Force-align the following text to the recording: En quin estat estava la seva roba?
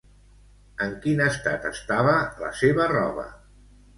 En 0.85 0.95
quin 1.03 1.21
estat 1.25 1.67
estava 1.71 2.15
la 2.45 2.51
seva 2.63 2.91
roba? 2.95 3.29